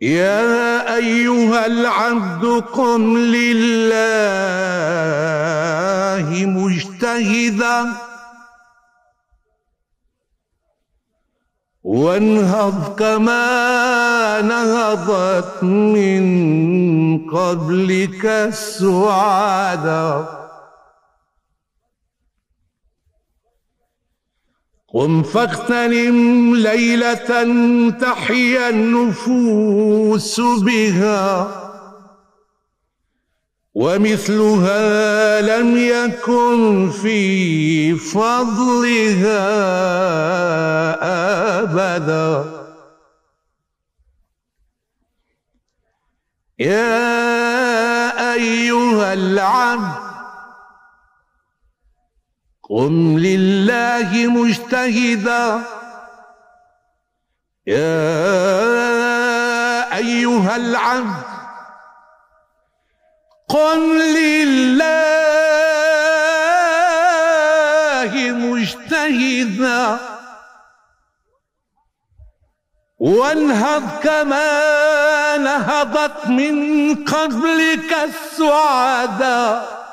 [0.00, 3.88] يا أيها العبد قم لله
[6.46, 7.86] مجتهدا
[11.84, 16.22] وانهض كما نهضت من
[17.30, 20.26] قبلك السعادا
[24.94, 27.44] قم فاغتنم ليلة
[27.90, 31.48] تحيا النفوس بها
[33.74, 39.38] ومثلها لم يكن في فضلها
[41.60, 42.44] أبدا.
[46.58, 50.07] يا أيها العبد
[52.68, 55.60] قم لله مجتهدا.
[57.66, 58.16] يا
[59.96, 61.22] أيها العبد
[63.48, 64.88] قم لله
[68.32, 69.98] مجتهدا.
[72.98, 79.87] وانهض كما نهضت من قبلك السعداء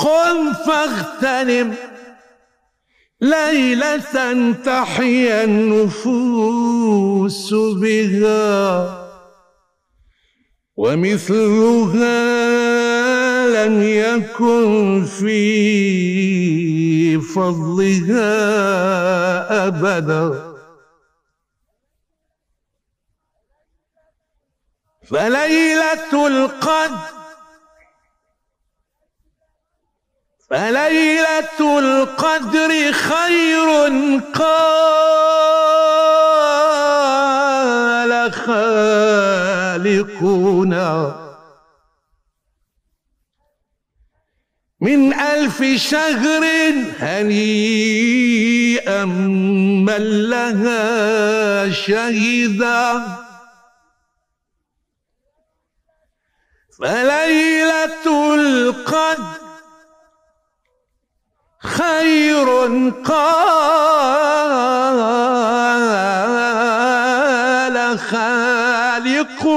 [0.00, 1.74] قم فاغتنم
[3.20, 6.74] ليلة تحيا النفوس
[7.54, 8.96] بها
[10.76, 12.10] ومثلها
[13.48, 15.40] لم يكن في
[17.20, 18.30] فضلها
[19.66, 20.50] أبدا.
[25.10, 27.19] فليلة القدر
[30.50, 33.68] فليلة القدر خير
[34.34, 34.72] قال
[39.92, 40.10] خالقنا.
[44.80, 46.44] من ألف شهر
[46.98, 48.24] هنيئا
[49.04, 53.02] من لها شهيدا.
[56.78, 59.39] فليلة القدر
[61.62, 62.48] خير
[63.04, 64.20] قال
[67.98, 69.48] خالقنا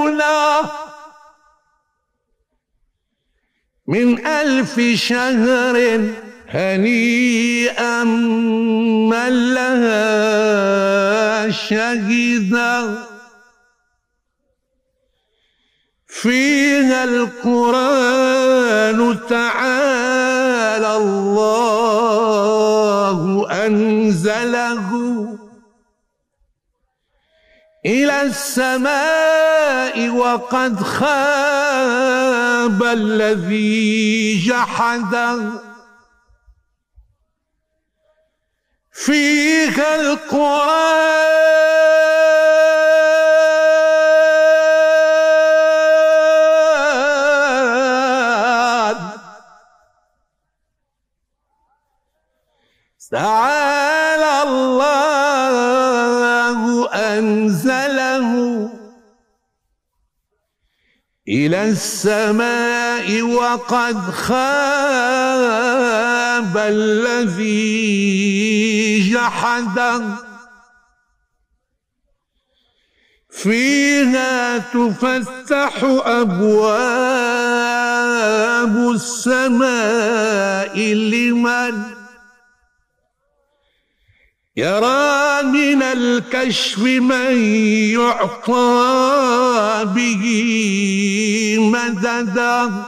[3.87, 6.01] من ألف شهر
[6.49, 13.03] هنيئا من لها شهدا.
[16.07, 18.39] فيها القرآن
[19.29, 21.72] تعالى الله
[23.65, 24.89] أنزله
[27.85, 35.39] إلى السماء وقد خاب الذي جحده
[38.91, 41.42] فيها القرآن.
[53.11, 55.33] تعالى الله
[56.93, 58.69] أنزله
[61.27, 64.53] إلى السماء وقد خاب
[66.57, 67.63] الذي
[69.11, 70.01] جحده
[73.29, 77.33] فيها تفتح أبواب
[78.91, 82.02] السماء لمن
[84.55, 87.43] يرى من الكشف من
[87.93, 90.23] يعطى به
[91.59, 92.83] مددا.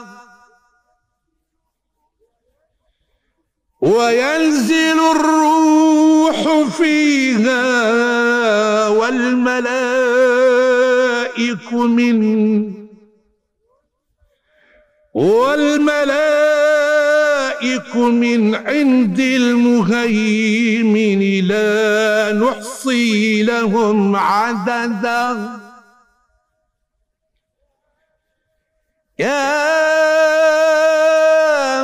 [3.81, 7.67] وينزل الروح فيها
[8.87, 9.85] والملائك
[11.73, 12.73] من
[15.13, 16.34] والملائك
[17.95, 25.49] من عند المهيمن لا نحصي لهم عددا.
[29.19, 29.65] يا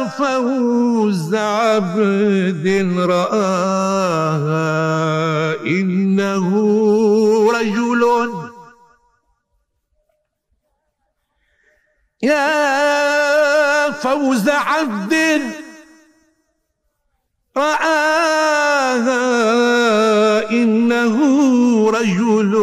[0.08, 2.68] فوز عبد
[2.98, 4.62] رآها
[5.66, 6.50] إنه
[7.52, 8.02] رجل.
[12.24, 15.42] يا فوز عبد
[17.58, 19.32] رآها
[20.52, 22.54] إن إنه رجل.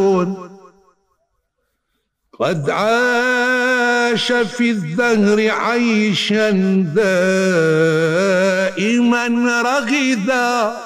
[2.40, 6.50] قد عاش في الدهر عيشا
[6.94, 7.22] دائما
[9.62, 10.76] رغدا.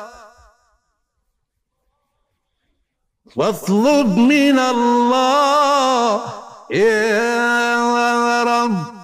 [3.37, 6.23] واطلب من الله
[6.71, 9.02] يا رب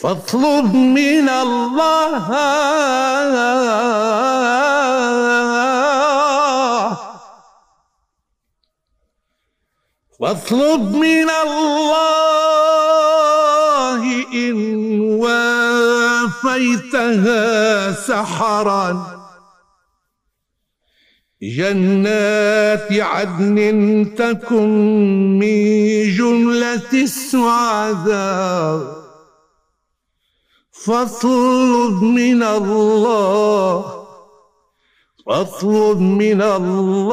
[0.00, 2.28] فاطلب من الله
[10.18, 11.90] واطلب من الله
[14.34, 14.80] إن
[16.40, 19.20] وافيتها سحرا.
[21.42, 24.68] جنات عدن تكن
[25.38, 25.62] من
[26.16, 28.99] جملة السعداء
[30.90, 33.84] فاطلب من الله
[35.26, 37.10] فاطلب من الله.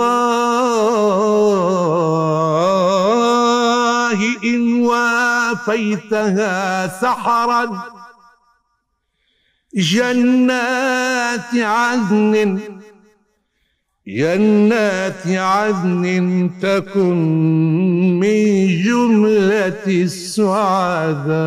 [4.44, 7.84] إن وافيتها سحرا
[9.76, 12.60] جنات عدن
[14.08, 17.16] جنات عدن تكن
[18.20, 21.38] من جملة السعداء.